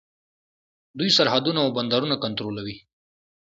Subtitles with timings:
[0.97, 2.77] دوی سرحدونه او بندرونه کنټرولوي.